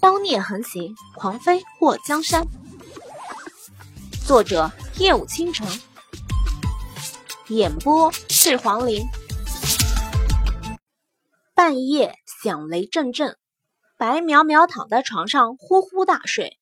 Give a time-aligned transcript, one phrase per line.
[0.00, 2.46] 刀孽横行，狂飞过江山。
[4.26, 5.66] 作者：夜舞倾城，
[7.48, 9.04] 演播：赤黄林。
[11.54, 13.36] 半夜响雷阵阵，
[13.98, 16.58] 白淼淼躺在床上呼呼大睡。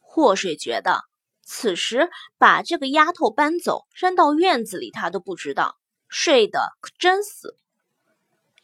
[0.00, 1.02] 祸水觉得，
[1.42, 5.76] 此时把这个丫头搬走，扔到院子里，他都不知道，
[6.08, 7.56] 睡得可真死。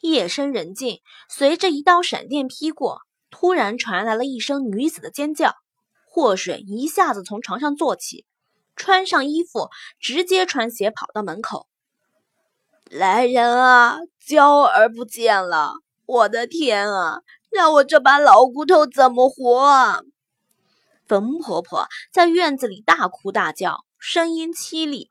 [0.01, 3.03] 夜深人静，随着一道闪电劈过。
[3.37, 5.55] 突然传来了一声女子的尖叫，
[6.07, 8.25] 祸水一下子从床上坐起，
[8.77, 11.67] 穿上衣服，直接穿鞋跑到门口。
[12.89, 15.73] 来人啊，娇儿不见了！
[16.07, 20.03] 我的天啊，让我这把老骨头怎么活啊！
[21.09, 25.11] 冯婆婆在院子里大哭大叫，声音凄厉。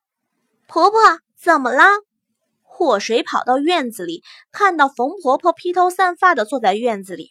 [0.66, 0.98] 婆婆
[1.38, 1.84] 怎么了？
[2.62, 7.28] 祸水跑到院子里，看到冯婆婆披头散发的坐在院子里。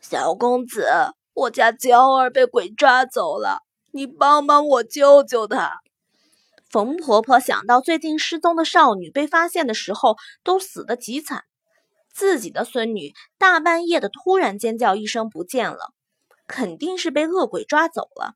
[0.00, 0.86] 小公子，
[1.34, 3.60] 我家娇儿被鬼抓走了，
[3.92, 5.80] 你帮帮我救救她。
[6.70, 11.44] 冯婆婆想到最近失踪的少女被发现的时候都死得极惨，
[12.12, 15.92] 自己的孙女大半夜的突然尖叫一声不见了，
[16.46, 18.34] 肯定是被恶鬼抓走了。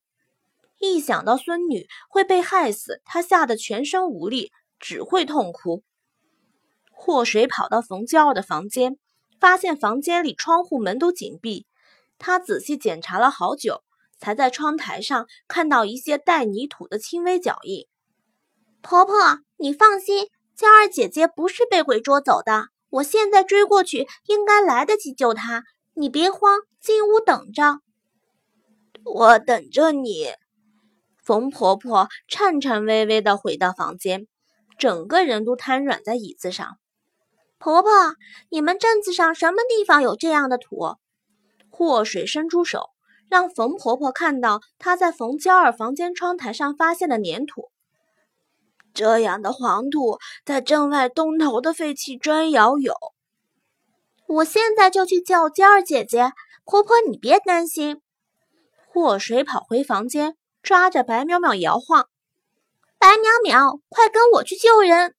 [0.80, 5.82] 一想到孙女会被害死，她吓得全身无力，只会痛哭。
[6.92, 8.98] 祸水跑到冯娇儿的房间。
[9.44, 11.66] 发现房间里窗户门都紧闭，
[12.18, 13.82] 他仔细检查了好久，
[14.18, 17.86] 才在窗台上看到一些带泥土的轻微脚印。
[18.80, 25.64] 婆婆，你放心，娇儿姐姐不是被鬼捉走的，我现在追过去应该来得及救她。
[25.92, 27.80] 你别慌，进屋等着。
[29.04, 30.28] 我等着你。
[31.22, 34.26] 冯婆婆颤颤巍巍地回到房间，
[34.78, 36.78] 整个人都瘫软在椅子上。
[37.64, 37.90] 婆婆，
[38.50, 40.96] 你们镇子上什么地方有这样的土？
[41.70, 42.90] 祸水伸出手，
[43.30, 47.70] 让冯婆婆看到她在冯娇儿房间窗台上发现的粘土。
[48.92, 52.92] 这样的黄土在镇外东头的废弃砖窑有。
[54.26, 56.32] 我现在就去叫娇儿姐姐。
[56.66, 58.02] 婆婆，你别担心。
[58.88, 62.10] 祸水跑回房间，抓着白淼淼摇晃
[63.00, 65.14] ：“白淼淼，快跟我去救人！”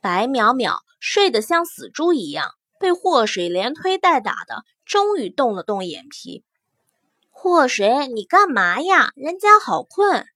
[0.00, 0.85] 白淼淼。
[0.98, 6.44] 睡得像死猪一样，被祸水连推带打的，终于动了动眼皮。
[7.30, 9.12] 祸水，你干嘛呀？
[9.14, 10.26] 人家好困，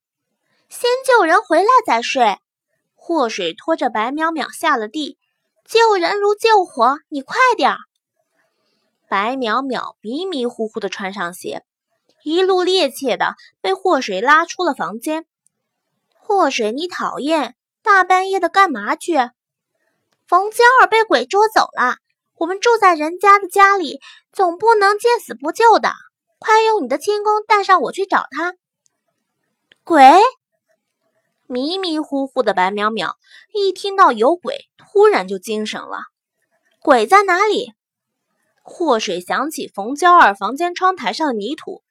[0.69, 2.39] 先救人回来再睡。
[2.95, 5.19] 祸水拖着白淼淼下了地，
[5.65, 7.79] 救人如救火，你快点儿。
[9.09, 11.65] 白淼淼迷迷糊糊的穿上鞋，
[12.23, 15.27] 一路趔趄的被祸水拉出了房间。
[16.13, 19.17] 祸水，你讨厌，大半夜的干嘛去？
[20.31, 21.97] 冯娇儿被鬼捉走了，
[22.37, 23.99] 我们住在人家的家里，
[24.31, 25.91] 总不能见死不救的。
[26.39, 28.55] 快用你的轻功带上我去找他。
[29.83, 30.21] 鬼！
[31.49, 33.15] 迷迷糊糊的白淼淼
[33.53, 35.99] 一听到有鬼，突然就精神了。
[36.81, 37.73] 鬼在哪里？
[38.63, 41.83] 祸水想起冯娇儿房间窗台上的泥土，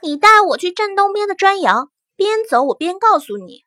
[0.00, 3.62] 你带我去镇东边的砖窑，边走我边告诉你。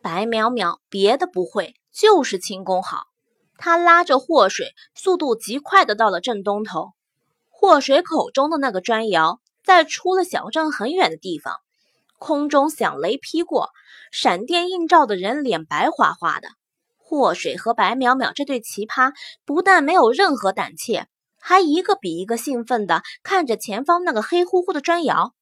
[0.00, 1.74] 白淼淼别的不会。
[1.98, 3.08] 就是轻功好，
[3.56, 6.92] 他拉着祸水，速度极快的到了镇东头。
[7.48, 11.56] 祸水口中的那个砖窑，在出了小镇很远的地方。
[12.16, 13.70] 空中响雷劈过，
[14.12, 16.50] 闪电映照的人脸白花花的。
[16.98, 19.12] 祸水和白淼淼这对奇葩，
[19.44, 21.08] 不但没有任何胆怯，
[21.40, 25.34] 还一个比一个兴奋的看着前方那个黑乎乎的砖窑。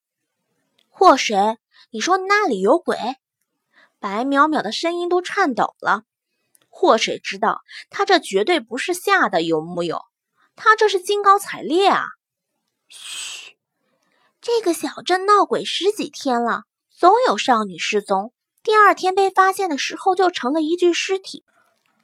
[0.88, 1.58] 祸水，
[1.90, 2.96] 你说那里有鬼？
[3.98, 6.04] 白淼淼的声音都颤抖了。
[6.78, 10.02] 祸水知道，他这绝对不是吓的，有木有？
[10.56, 12.04] 他这是兴高采烈啊！
[12.86, 13.56] 嘘，
[14.42, 16.64] 这个小镇闹鬼十几天了，
[16.94, 21.46] 总有少女失踪，第二天被发现的时候就成了一具尸体。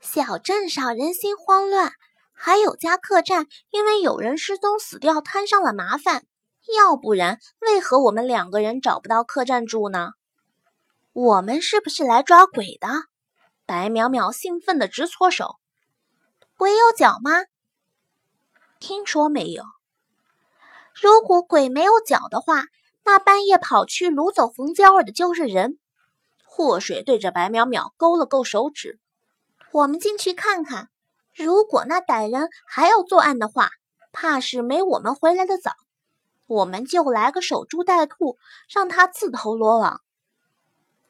[0.00, 1.92] 小镇上人心慌乱，
[2.32, 6.24] 还有家客栈因为有人失踪死掉摊上了麻烦。
[6.78, 10.12] 要不然，为何我们两个人找不到客栈住呢？
[11.12, 12.88] 我们是不是来抓鬼的？
[13.72, 15.56] 白淼淼兴奋的直搓手，
[16.58, 17.30] 鬼有脚吗？
[18.78, 19.64] 听说没有。
[20.92, 22.64] 如果鬼没有脚的话，
[23.02, 25.78] 那半夜跑去掳走冯娇儿的就是人。
[26.44, 29.00] 祸水对着白淼淼勾了勾手指，
[29.70, 30.90] 我们进去看看。
[31.34, 33.70] 如果那歹人还要作案的话，
[34.12, 35.72] 怕是没我们回来的早。
[36.46, 38.36] 我们就来个守株待兔，
[38.68, 40.02] 让他自投罗网。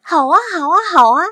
[0.00, 1.24] 好啊，好啊，好啊！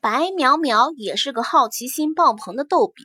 [0.00, 3.04] 白淼淼也是个好奇心爆棚的逗比，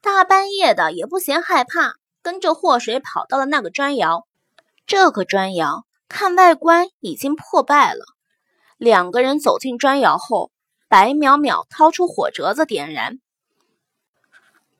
[0.00, 4.26] 大半夜的也不嫌害怕，跟着祸水跑到了那个砖窑。
[4.86, 8.04] 这个砖窑看外观已经破败了。
[8.76, 10.50] 两个人走进砖窑后，
[10.88, 13.20] 白淼淼掏出火折子点燃。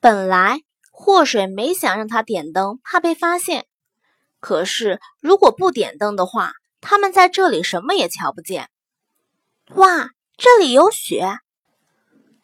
[0.01, 3.67] 本来祸水没想让他点灯，怕被发现。
[4.41, 8.69] 可是如果不点灯的话，他们在这里什么也瞧不见。
[9.75, 10.09] 哇，
[10.43, 11.23] 这里有雪！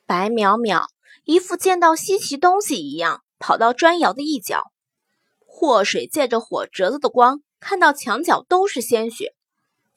[0.05, 0.85] 白淼淼
[1.25, 4.65] 一副见到稀奇东西一样，跑到砖窑的一角。
[5.47, 9.35] 祸水借着火折子的光，看到墙角都是鲜血。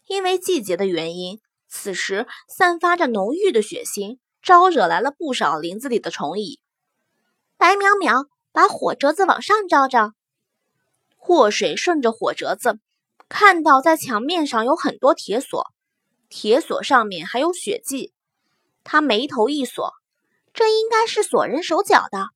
[0.08, 6.62] 因为季节的原因，此时散发着浓郁的血腥，招惹来了不少林子里的虫蚁。
[7.58, 10.14] 白淼淼，把火折子往上照照。
[11.18, 12.80] 祸水顺着火折子，
[13.28, 15.68] 看到在墙面上有很多铁锁，
[16.30, 18.14] 铁锁上面还有血迹。
[18.84, 19.94] 他眉头一锁。
[20.52, 22.30] 这应该是锁人手脚的。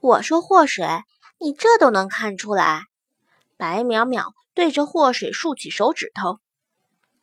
[0.00, 0.86] 我说祸水，
[1.38, 2.84] 你这都能看出来？
[3.56, 6.38] 白淼淼对着祸水竖起手指头，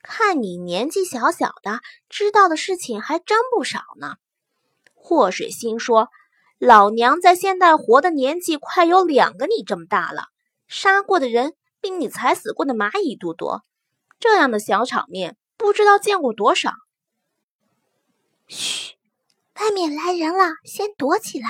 [0.03, 4.18] 看你年纪小小的，知道的事情还真不少呢。
[4.94, 6.09] 祸水心说
[6.59, 10.25] ：“老娘在现代活的年纪快有两个你这么大了，
[10.68, 13.63] 杀过的人比你踩死过的蚂蚁都多，
[14.19, 16.72] 这样的小场面不知道见过多少。”
[18.48, 18.96] 嘘。
[19.60, 21.48] 外面来人了，先躲起来。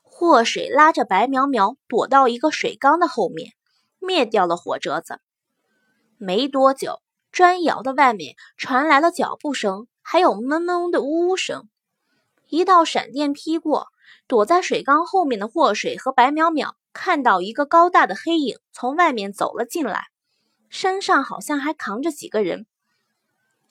[0.00, 3.52] 祸水拉着白苗苗躲到一个水缸的后面，
[3.98, 5.20] 灭掉了火折子。
[6.18, 7.02] 没多久，
[7.32, 11.68] 砖窑的外面传来了脚步声，还有闷闷的呜呜声。
[12.48, 13.88] 一道闪电劈过，
[14.28, 20.06] 躲在水缸后面的祸水和白苗苗看到一个高大的黑影从外面走了进来，
[20.70, 22.66] 身上好像还扛着几个人。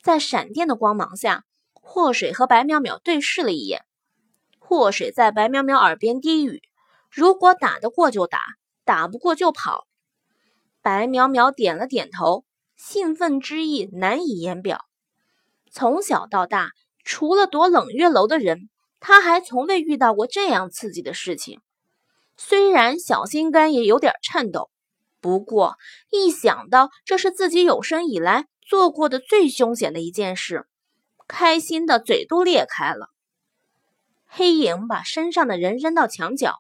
[0.06, 1.46] 在闪电的光芒下。
[1.74, 3.86] 祸水和白淼淼对视了一眼，
[4.60, 6.62] 祸水在白淼淼耳边低语
[7.10, 8.40] ：“如果打得过就打，
[8.84, 9.88] 打不过就跑。”
[10.84, 14.86] 白淼淼点了点头，兴奋之意难以言表。
[15.72, 16.70] 从小到大，
[17.04, 18.70] 除了躲冷月楼的人，
[19.00, 21.62] 他还从未遇到过这样刺激的事情。
[22.38, 24.70] 虽然小心肝也有点颤抖，
[25.20, 25.78] 不过
[26.12, 30.68] 一想到这是自己有生以来做过的最凶险的一件事，
[31.28, 33.10] 开心的嘴都裂开了。
[34.26, 36.60] 黑影把身上的人扔到墙角，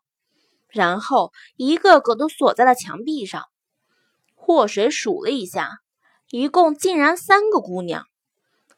[0.69, 3.43] 然后一个个都锁在了墙壁上。
[4.35, 5.79] 祸水数了一下，
[6.29, 8.05] 一共竟然三个姑娘。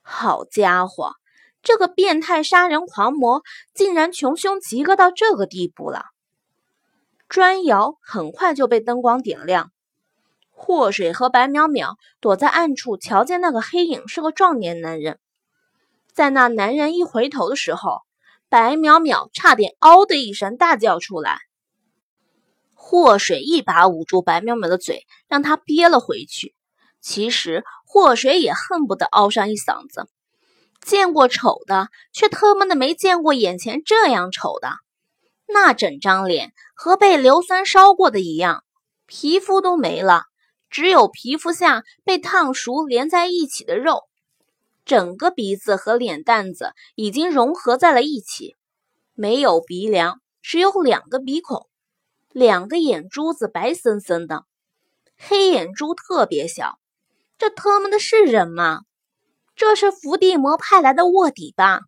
[0.01, 1.15] 好家伙，
[1.62, 3.44] 这个变态杀人狂魔
[3.74, 6.06] 竟然穷凶极恶到这个地步了！
[7.27, 9.74] 砖窑很快就被灯光点亮，
[10.59, 15.19] 祸水和白淼淼躲在暗处，瞧见那个黑影是个壮年男人。
[16.13, 18.01] 在那男人一回头的时候，
[18.50, 21.38] 白淼淼差点“嗷”的一声大叫出来。
[22.74, 26.56] 祸水一把捂住白淼淼的嘴，让她憋了回去。
[27.01, 30.10] 其实祸水也恨不得嗷上一嗓子。
[30.81, 34.71] 见过丑的，却特么的没见过眼前这样丑的。
[35.48, 38.63] 那整张脸和被硫酸烧过的一样，
[39.06, 40.24] 皮肤都没了，
[40.69, 44.04] 只有皮肤下被烫熟连在一起的肉。
[44.86, 48.56] 整个鼻子和脸蛋子已经融合在了一起，
[49.14, 51.68] 没有鼻梁，只有两个鼻孔，
[52.32, 54.46] 两个眼珠子白森森的，
[55.18, 56.80] 黑眼珠特别小。
[57.38, 58.82] 这特么的是人吗？
[59.56, 61.82] 这是伏地魔派来的卧底吧？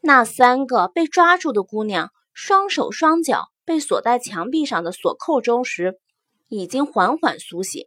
[0.00, 5.98] 那三个被抓住的姑娘，双手双脚被锁在墙壁上的锁扣中时，
[6.48, 7.86] 已经缓缓苏醒，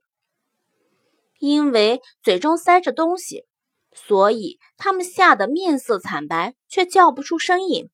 [1.40, 3.46] 因为嘴中塞着东西。
[3.92, 7.90] 所以他们吓得面色惨白，却叫不出声音。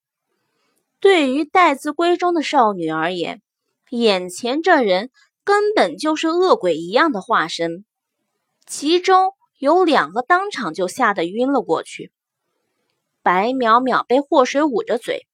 [1.00, 3.42] 对于待字闺中的少女而言，
[3.90, 5.10] 眼前这人
[5.46, 7.86] 根本就是恶鬼一样的化身。
[8.68, 12.12] 其中有两个当场就吓得晕了过去。
[13.24, 15.28] 白淼淼被祸水捂着嘴，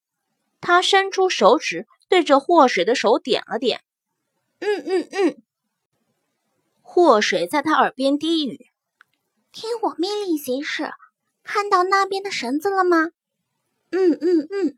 [0.62, 3.82] 她伸出手指对着祸水的手点了点
[4.62, 5.44] ：“嗯嗯嗯。”
[6.82, 8.68] 祸水在他耳边低语。
[9.52, 10.90] 听我命令行事，
[11.44, 13.10] 看到那边的绳子了吗？
[13.90, 14.78] 嗯嗯嗯，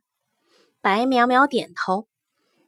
[0.81, 2.07] 白苗苗点头。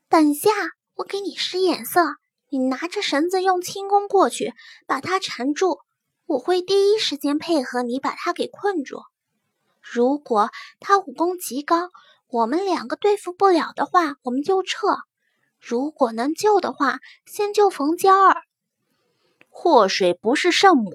[0.07, 0.51] 等下，
[0.93, 2.01] 我给你使眼色，
[2.49, 4.53] 你拿着绳子用轻功过去，
[4.85, 5.79] 把它缠住。
[6.27, 8.99] 我会第一时间配合你把它给困住。
[9.81, 11.89] 如果他武功极高，
[12.27, 14.87] 我们两个对付不了的话，我们就撤。
[15.67, 18.43] 如果能救的话，先救冯娇儿。
[19.49, 20.91] 祸水不是圣母。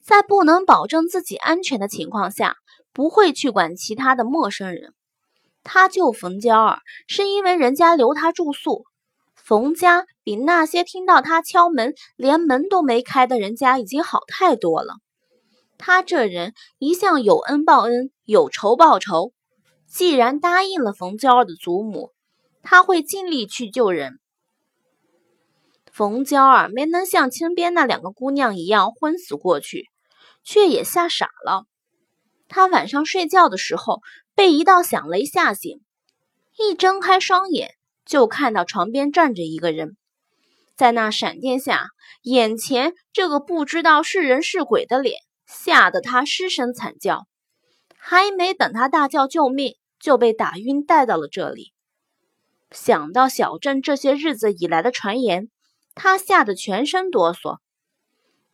[0.00, 2.54] 在不能保证自己安全的情况下，
[2.92, 4.94] 不会去管其他的陌生人。
[5.64, 6.78] 他救冯娇儿
[7.08, 8.84] 是因为人家留他住宿。
[9.34, 14.94] 冯家比那些听到他敲门连门都没开的人家已经好太多了。
[15.76, 19.32] 他这人一向有恩报恩，有仇报仇。
[19.88, 22.12] 既然答应了冯娇儿的祖母，
[22.64, 24.18] 他会尽力去救人。
[25.92, 29.90] 冯娇儿没能像亲边那两个姑娘一样昏死过去，
[30.42, 31.66] 却也吓傻了。
[32.48, 34.00] 她晚上睡觉的时候
[34.34, 35.80] 被一道响雷吓醒，
[36.58, 37.70] 一睁开双眼
[38.04, 39.96] 就看到床边站着一个人。
[40.74, 41.90] 在那闪电下，
[42.22, 47.28] 眼前这个不知道是人是鬼的脸吓得她失声惨叫，
[47.96, 51.72] 还没等她大叫救命，就被打晕带到了这里。
[52.74, 55.48] 想到小镇这些日子以来的传言。
[55.94, 57.58] 他吓得全身哆嗦，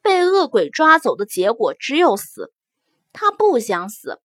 [0.02, 2.52] 被恶鬼抓走的结果只有死。
[3.14, 4.20] 他不想死，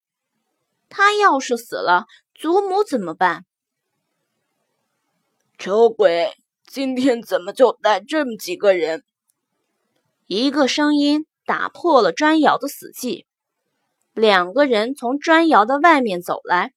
[0.90, 3.46] 他要是死了，祖母怎么办？
[5.58, 6.34] 丑鬼，
[6.68, 9.06] 今天怎么就带这么几个人？
[10.28, 13.24] 一个声音打破了砖窑的死寂。
[14.14, 16.74] 两个人从砖窑的外面走来，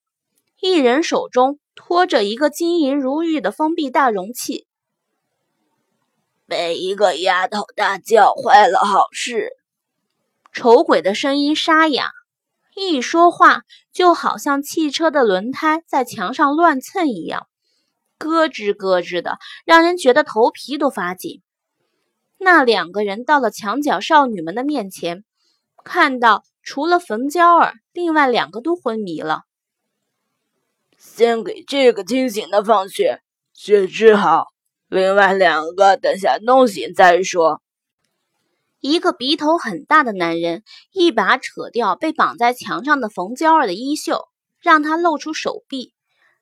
[0.61, 4.67] 一人手中拖着一个金银如玉的封闭大容器。
[6.45, 9.53] 被一个丫头大叫坏了好事。
[10.53, 12.11] 丑鬼的声音沙哑，
[12.75, 17.47] 一说话就好像汽车的轮胎在墙上乱蹭一样，
[18.19, 21.43] 咯吱咯吱的，让人觉得头皮都发紧。
[22.39, 25.23] 那两个人到了墙角少女们的面前，
[25.85, 29.43] 看到除了冯娇儿，另外两个都昏迷了。
[31.19, 33.23] 先给这个清醒的放血，
[33.53, 34.47] 血治好。
[34.87, 37.61] 另外两个等下弄醒再说。
[38.79, 44.29] 一个鼻头很大的男人一把扯掉被绑在墙上的冯娇儿的衣袖，
[44.61, 45.93] 让她露出手臂，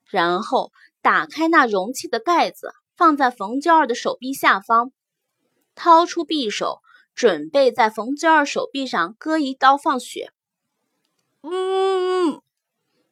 [0.05, 4.91] 然后打开那容器的盖子，放在冯娇儿的手臂下方，
[5.73, 6.81] 掏出匕首，
[7.15, 10.31] 准备在冯娇儿手臂上割一刀放血。
[11.41, 12.39] 嗯，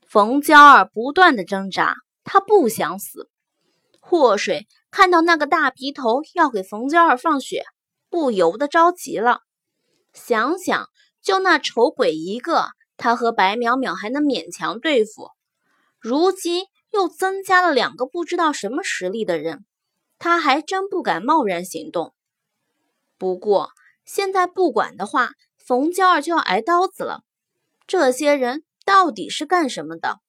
[0.08, 3.30] 冯娇儿不断的挣扎，她不想死。
[4.00, 4.68] 祸水。
[4.92, 7.66] 看到那个大皮头要给冯娇儿放血，
[8.10, 9.42] 不由得着急了。
[10.14, 10.88] 想想，
[11.22, 15.32] 就那丑鬼一个，他和白淼淼还能勉强对付，
[16.00, 19.66] 如今又增加了两个不知道什么实力的人，
[20.18, 22.14] 他还真不敢贸然行动。
[23.18, 23.72] 不过
[24.06, 27.20] 现在不管的话，冯娇儿就要挨刀子了。
[27.86, 30.22] 这些人到底是干什么的？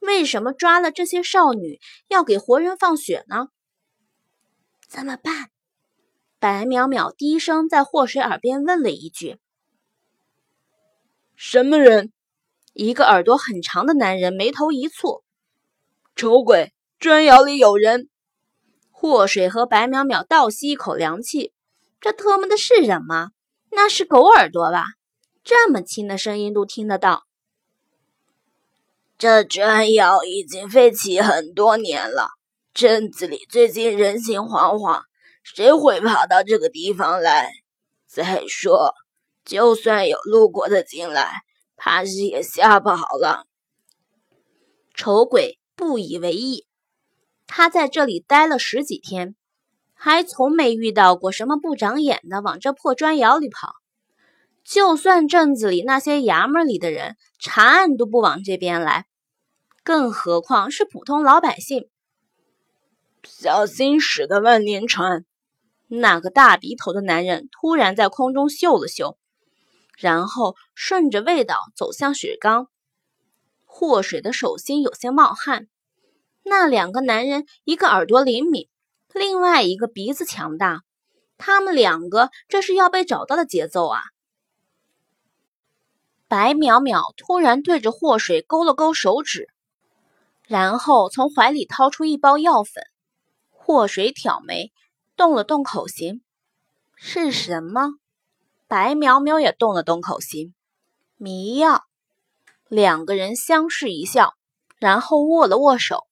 [0.00, 3.48] 为什么抓了这些少女要给活人放血呢？
[4.86, 5.50] 怎么办？
[6.38, 9.38] 白淼淼低声在祸水耳边问了一句
[11.34, 12.12] ：“什么人？”
[12.74, 15.22] 一个耳朵很长的男人眉头一蹙
[16.14, 18.10] ：“丑鬼，砖窑里有人。”
[18.92, 21.54] 祸水和白淼淼倒吸一口凉气
[22.00, 23.30] ：“这特么的是人吗？
[23.70, 24.84] 那是狗耳朵吧？
[25.42, 27.24] 这么轻的声音都听得到。”
[29.16, 32.30] 这砖窑已经废弃很多年了。
[32.72, 35.02] 镇子里最近人心惶惶，
[35.44, 37.52] 谁会跑到这个地方来？
[38.08, 38.92] 再说，
[39.44, 41.32] 就算有路过的进来，
[41.76, 43.46] 怕是也吓跑了。
[44.94, 46.66] 丑鬼不以为意，
[47.46, 49.36] 他在这里待了十几天，
[49.94, 53.74] 还从没遇到过什么不长眼的往这破砖窑里跑。
[54.64, 59.06] 就算镇子里那些衙门里的人查案都不往这边来，
[59.82, 61.88] 更何况是普通老百姓。
[63.22, 65.24] 小心驶得万年船。
[65.88, 69.18] 那个大鼻头的男人突然在空中嗅了嗅，
[69.98, 72.68] 然后顺着味道走向雪缸。
[73.66, 75.68] 祸水的手心有些冒汗。
[76.42, 78.68] 那两个男人，一个耳朵灵敏，
[79.12, 80.82] 另外一个鼻子强大。
[81.36, 84.00] 他们两个这是要被找到的节奏啊！
[86.34, 89.46] 白淼淼突然对着祸水勾了勾手指，
[90.42, 92.82] 然后从怀里掏出一包药粉。
[93.52, 94.72] 祸水挑眉，
[95.14, 96.22] 动了动口型，
[96.96, 97.90] 是什么？
[98.66, 100.56] 白苗苗也动了动口型，
[101.18, 101.84] 迷药。
[102.66, 104.34] 两个人相视一笑，
[104.80, 106.08] 然后握了握手。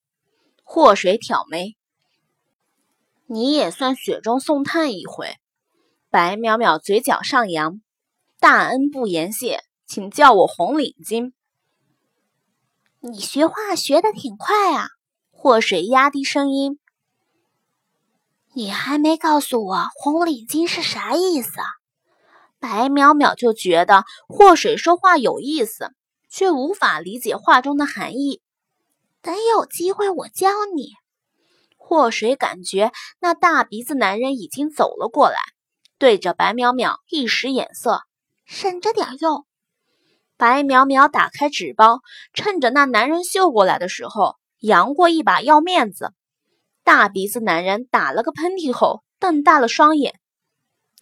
[0.62, 1.74] 祸水挑眉，
[3.26, 5.34] 你也算雪中送炭一回。
[6.10, 7.82] 白淼淼嘴角上扬，
[8.38, 9.64] 大恩不言谢，
[9.94, 11.34] 请叫我红领巾。
[13.00, 14.86] 你学话学的挺快啊！
[15.30, 16.78] 祸水压低声音。
[18.54, 21.60] 你还没告诉我红领巾是啥意思？
[22.58, 25.90] 白淼淼就觉得祸水说话有意思，
[26.30, 28.40] 却无法理解话中的含义。
[29.20, 30.92] 等有机会我教你。
[31.76, 35.36] 祸水感觉那大鼻子男人已经走了过来，
[35.98, 38.00] 对着白淼淼一使眼色，
[38.46, 39.44] 省着点用。
[40.42, 42.00] 白淼淼打开纸包，
[42.32, 46.14] 趁着那男人嗅过来的时候，扬过一把要面子。
[46.82, 50.18] 大鼻子男人打了个喷嚏后，瞪大了双眼。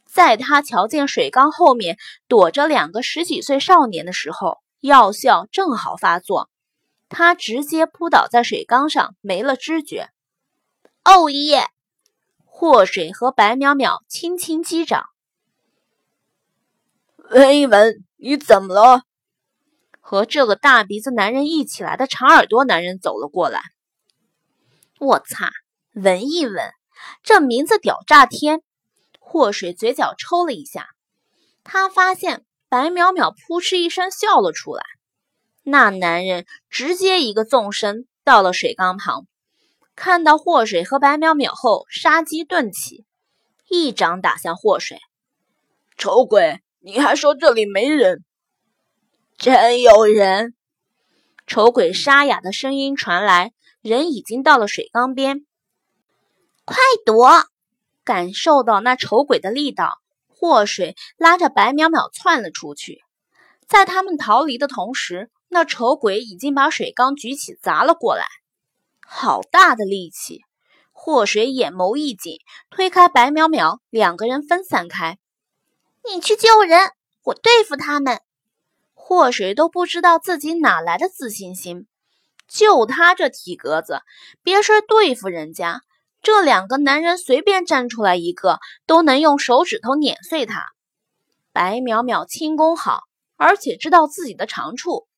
[0.05, 1.97] 在他瞧见水缸后面
[2.29, 6.51] 躲着两个十几岁少年的时候，药效正好发作，
[7.09, 10.11] 他直接扑倒在水缸上，没了知觉。
[11.03, 11.71] 哦耶！
[12.45, 15.07] 祸水和白淼淼轻轻击掌。
[17.31, 19.05] 闻一闻，你怎么了？
[20.01, 23.61] 和这个大鼻子男人一起来的长耳朵男人走了过来。
[24.99, 25.51] 我擦！
[25.95, 26.71] 闻一闻，
[27.23, 28.63] 这名字屌炸天！
[29.19, 30.89] 祸水嘴角抽了一下，
[31.63, 34.83] 他发现白淼淼扑哧一声笑了出来。
[35.63, 39.27] 那男人直接一个纵身到了水缸旁，
[39.95, 43.05] 看到祸水和白淼淼后，杀机顿起，
[43.69, 44.99] 一掌打向祸水。
[45.97, 48.25] 丑鬼，你还说这里没人？
[49.41, 50.55] 真有人！
[51.47, 55.47] 丑鬼沙哑的声音传来，人已经到了水缸边，
[56.67, 57.27] 快躲！
[58.05, 59.95] 感受到那丑鬼的力道，
[60.29, 63.01] 祸水拉着白淼淼窜了出去。
[63.67, 68.27] 在他们逃离的同时，那丑鬼已经把水缸举起砸了过来。
[69.01, 70.43] 好大的力气！
[70.93, 75.17] 祸水眼眸一紧，推开白淼淼，两个人分散开。
[76.05, 76.91] 你去救人，
[77.25, 78.21] 我对付他们。
[79.11, 81.89] 祸水都不知道自己哪来的自信心，
[82.47, 84.03] 就他这体格子，
[84.45, 85.83] 别说对付人家。
[86.23, 90.65] 这两个男人随便站出来一个，都能用手指头碾碎他。
[91.53, 93.01] 白淼淼轻功好，
[93.37, 95.09] 而且知道自己的长处。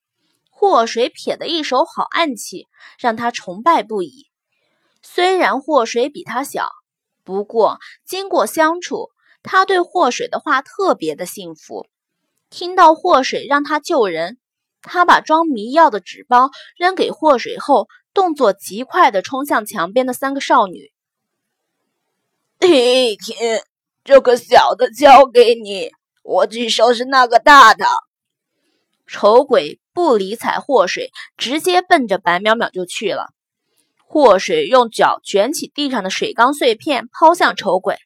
[0.48, 2.68] 祸水撇的一手好暗器，
[2.98, 4.24] 让他崇拜不已。
[5.02, 6.70] 虽然祸水比他小，
[7.24, 9.10] 不过经过相处，
[9.42, 11.86] 他对祸水的话特别的信服。
[12.52, 14.36] 听到祸水让他救人，
[14.82, 20.92] 他把装迷药的纸包扔给祸水后，动作极快的冲向墙边的三个少女。
[22.60, 23.36] 一听，
[24.04, 27.86] 这个小的交给你，我去收拾那个大的。
[29.06, 33.30] 丑鬼不理睬祸水，直接奔着白淼淼就去了。
[34.04, 37.96] 祸水用脚卷起地上的水缸碎片，抛向丑鬼。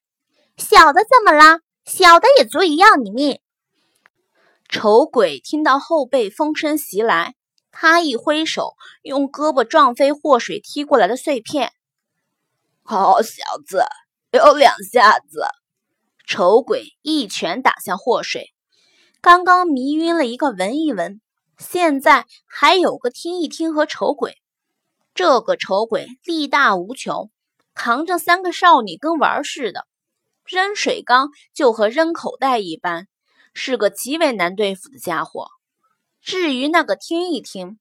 [0.57, 1.59] 小的怎么了？
[1.85, 3.41] 小的也足以要你命。
[4.69, 7.35] 丑鬼听到后背风声袭来，
[7.71, 11.73] 他一挥手，用胳膊撞飞祸水踢过来的碎片。
[12.83, 13.85] 好小子！
[14.33, 15.47] 有两下子，
[16.27, 18.53] 丑鬼一拳打向祸水。
[19.21, 21.21] 刚刚迷晕了一个闻一闻，
[21.59, 24.37] 现在还有个听一听和丑鬼。
[25.15, 27.31] 这个丑鬼力大无穷，
[27.73, 29.87] 扛着三个少女跟玩似的，
[30.45, 33.09] 扔水缸就和扔口袋一般，
[33.59, 35.49] 是个极为难对付的家伙。
[36.21, 37.79] 至于那个听一听，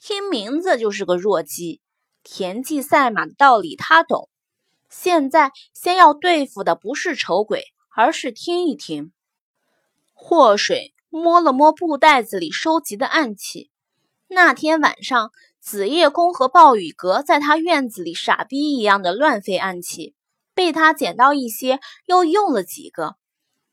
[0.00, 1.80] 听名字就是个弱鸡，
[2.22, 4.28] 田忌赛马的道理他懂。
[4.88, 7.64] 现在先要对付的不是丑鬼，
[7.96, 9.10] 而是听一听。
[10.14, 13.72] 祸水摸了摸布袋子里收集的暗器。
[14.28, 20.14] 那天晚上，紫夜宫和暴雨阁在他院子里傻逼一样的乱飞暗器，
[20.54, 23.16] 被他捡到一些，又用了几个。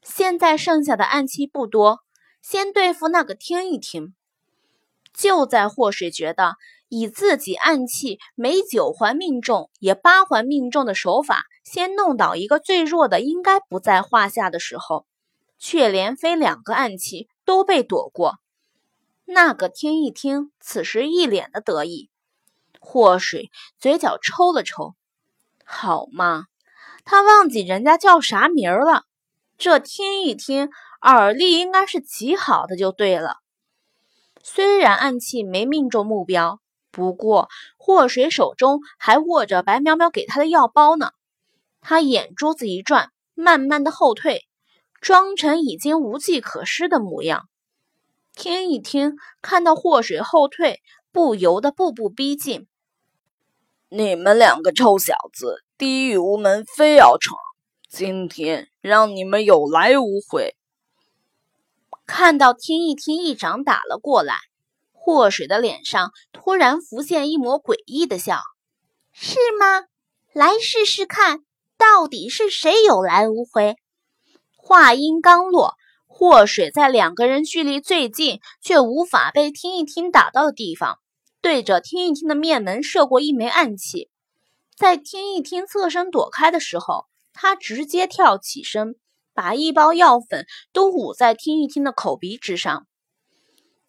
[0.04, 2.00] 现在剩下的暗器不多，
[2.42, 4.14] 先对付那个听一听。
[5.14, 6.56] 就在祸水觉得。
[6.90, 15.08] 以自己暗器每九环命中也八环命中的手法，先弄倒一个最弱的，应该不在话下的时候，
[15.58, 18.38] 却连飞两个暗器都被躲过。
[19.26, 22.12] 那个听一听，此时一脸的得意。
[22.80, 24.94] 祸水嘴角抽了抽，
[25.66, 26.46] 好嘛，
[27.04, 29.06] 他忘记人家叫啥名了。
[29.58, 30.70] 这听一听，
[31.02, 33.38] 耳力应该是极好的，就对了。
[34.44, 36.60] 虽然暗器没命中目标。
[36.92, 41.10] 不过，祸水手中还握着白淼淼给他的药包呢。
[41.82, 44.46] 他眼珠子一转，慢慢的后退，
[45.02, 47.50] 装成已经无计可施的模样。
[48.36, 52.68] 听一听，看到祸水后退，不由得步步逼近。
[53.90, 57.40] 你们两个臭小子，地狱无门非要闯，
[57.96, 60.56] 今天让你们有来无回。
[62.08, 64.34] 看到听一听一掌打了过来。
[64.92, 68.40] 祸水的脸上突然浮现一抹诡异的笑，
[69.12, 69.86] 是吗？
[70.32, 71.42] 来试试看，
[71.78, 73.76] 到底是谁有来无回？
[74.56, 75.76] 话音刚落，
[76.08, 80.98] 祸水在两个人距离最近却无法被听一听打到的地方，
[81.42, 84.10] 对着听一听的面门射过一枚暗器，
[84.76, 88.96] 在听一听侧身躲开的时候，他直接跳起身，
[89.34, 92.88] 把一包药粉都捂在听一听的口鼻之上。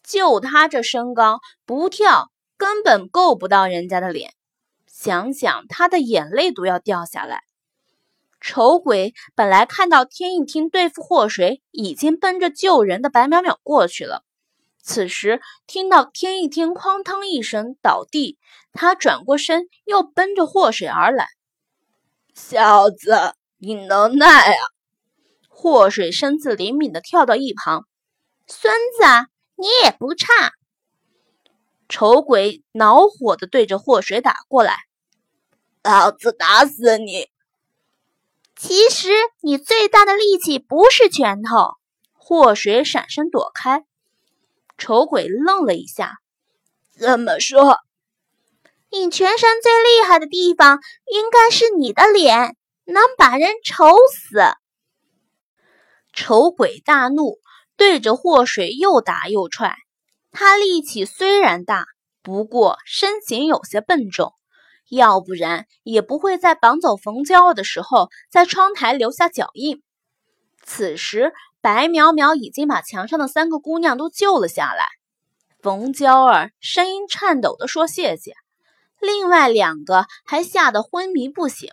[0.02, 4.32] 就他这身高，不跳根本够不到人家的脸，
[4.86, 7.42] 想想他的眼泪都要掉下来。
[8.40, 14.22] 丑鬼本来看到听一听对付祸水，已经奔着救人的白淼淼过去了。
[14.82, 18.38] 此时听到听一听哐当一声倒地，
[18.74, 21.28] 他转过身又奔着祸水而来。
[22.34, 24.60] 小子，你能耐啊！
[25.48, 27.86] 祸水身子灵敏的跳到一旁，
[28.46, 29.30] 孙子。
[29.56, 30.50] 你也不差，
[31.88, 34.78] 丑鬼恼火的对着祸水打过来，
[35.84, 37.28] 老子打死你！
[38.56, 39.10] 其实
[39.42, 41.74] 你最大的力气不是拳头。
[42.14, 43.84] 祸水闪身躲开，
[44.76, 46.18] 丑鬼愣了一下，
[46.90, 47.78] 怎么说？
[48.94, 50.78] 你全身最厉害的地方
[51.12, 54.40] 应该是你的脸，能把人丑死。
[56.12, 57.38] 丑鬼大怒。
[57.76, 59.74] 对着祸水又打又踹，
[60.30, 61.86] 他力气虽然大，
[62.22, 64.32] 不过身形有些笨重，
[64.88, 69.82] 要不然也不会在绑走冯娇儿的时候在窗台留下脚印。
[70.62, 74.86] 此时，白苗苗已经把墙上的三个姑娘都救了下来。
[75.60, 78.34] 冯娇儿声音颤抖地说：“谢谢。”
[79.04, 81.70] 另外两个还吓得昏迷不醒。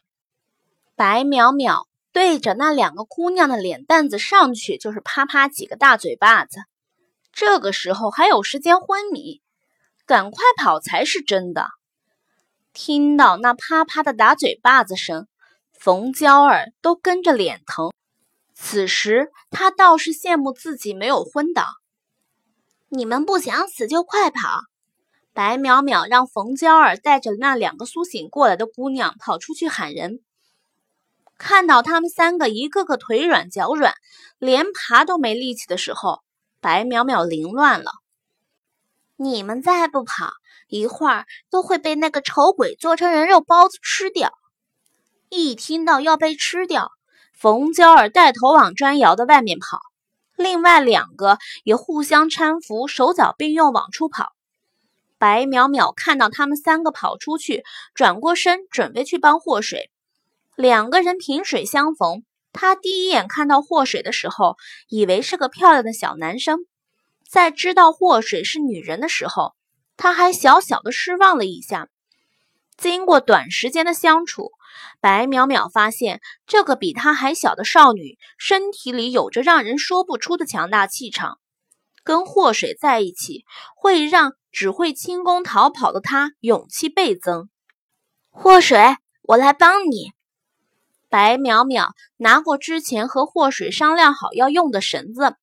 [0.95, 1.87] 白淼淼。
[2.13, 6.59] 对着那两个姑娘的脸蛋子上去就是啪啪几个大嘴巴子，
[7.31, 9.41] 这个时候还有时间昏迷，
[10.05, 11.69] 赶快跑才是真的。
[12.73, 15.29] 听到那啪啪的打嘴巴子声，
[15.71, 17.93] 冯娇儿都跟着脸疼。
[18.53, 21.65] 此时她倒是羡慕自己没有昏倒。
[22.89, 24.59] 你们不想死就快跑！
[25.33, 30.19] 白淼淼让冯娇儿带着那两个苏醒过来的姑娘跑出去喊人。
[31.37, 33.93] 看到他们三个一个个腿软脚软，
[34.37, 36.19] 连爬都没力气的时候，
[36.59, 37.91] 白淼淼凌乱了。
[39.15, 40.33] 你们再不跑，
[40.67, 44.33] 一会儿都会被那个丑鬼做成人肉包子吃掉。
[45.29, 46.91] 一听到要被吃掉，
[47.33, 49.79] 冯娇儿带头往砖窑的外面跑，
[50.35, 54.33] 另外两个也互相搀扶，手脚并用往出跑。
[55.21, 57.61] 白淼淼看到他们三个跑出去，
[57.93, 59.91] 转过身准备去帮祸水。
[60.55, 64.55] 两个人萍水相逢，他第一眼看到祸水的时候，
[64.89, 66.61] 以为是个漂亮的小男生。
[67.29, 69.53] 在知道祸水是女人的时候，
[69.95, 71.89] 他还小小的失望了一下。
[72.75, 74.49] 经过短时间的相处，
[75.01, 81.37] 白淼淼发现这个比她还小的少女，身体里有着让人说不出的强大气场。
[82.03, 87.49] 跟祸水在一起，会让只会轻功逃跑的他勇气倍增。
[88.29, 90.13] 祸水，我来帮你。
[91.09, 95.35] 白淼淼拿过之前和祸水商量好要用的绳子，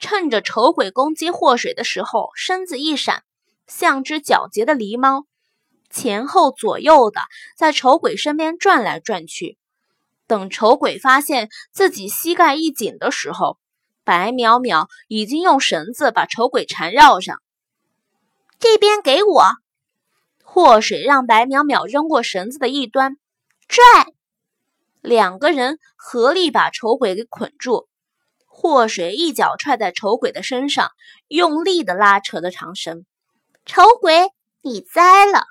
[0.00, 3.22] 趁着丑鬼攻击祸水的时候，身子一闪，
[3.68, 5.26] 像只狡黠的狸猫，
[5.88, 7.20] 前后左右的
[7.56, 9.56] 在丑鬼身边转来转去。
[10.26, 13.58] 等丑鬼发现自己膝盖一紧的时候，
[14.04, 17.40] 白淼淼已经用绳子把丑鬼缠绕上。
[18.58, 19.50] 这边给我，
[20.42, 23.16] 祸水让白淼淼扔过绳子的一端，
[23.66, 23.82] 拽。
[25.00, 27.88] 两个人合力把丑鬼给捆住，
[28.46, 30.90] 祸水一脚踹在丑鬼的身上，
[31.28, 33.04] 用力的拉扯着长绳。
[33.66, 34.30] 丑鬼，
[34.62, 35.44] 你栽了！